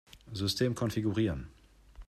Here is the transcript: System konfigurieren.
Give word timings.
System 0.33 0.73
konfigurieren. 0.73 1.47